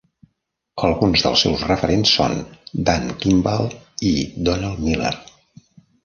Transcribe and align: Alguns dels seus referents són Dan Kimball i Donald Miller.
Alguns 0.85 1.25
dels 1.25 1.41
seus 1.45 1.65
referents 1.67 2.13
són 2.19 2.33
Dan 2.87 3.05
Kimball 3.25 3.67
i 4.13 4.15
Donald 4.49 4.81
Miller. 4.87 5.13